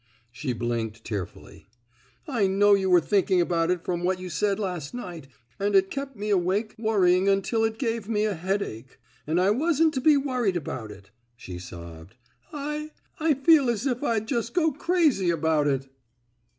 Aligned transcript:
''She 0.31 0.51
blinked 0.51 1.03
tearfully. 1.03 1.67
I 2.27 2.47
knew 2.47 2.75
you 2.75 2.89
were 2.89 2.99
thinking 3.01 3.39
about 3.39 3.69
it 3.69 3.85
from 3.85 4.03
what 4.03 4.19
you 4.19 4.29
said 4.31 4.57
last 4.57 4.95
night, 4.95 5.27
and 5.59 5.75
it 5.75 5.91
kept 5.91 6.15
me 6.15 6.31
awake 6.31 6.73
worrying 6.79 7.25
me 7.25 7.31
until 7.31 7.63
it 7.63 7.77
gave 7.77 8.09
me 8.09 8.25
a 8.25 8.33
headache. 8.33 8.97
And 9.27 9.39
I 9.39 9.51
wasn't 9.51 9.93
to 9.93 10.01
be 10.01 10.17
worried 10.17 10.57
about 10.57 10.89
it." 10.89 11.11
She 11.35 11.59
sobbed: 11.59 12.15
I— 12.51 12.89
I 13.19 13.35
feel 13.35 13.69
as 13.69 13.85
if 13.85 14.01
I'd 14.01 14.27
just 14.27 14.55
go 14.55 14.71
crazy 14.71 15.29
about 15.29 15.67
it." 15.67 15.87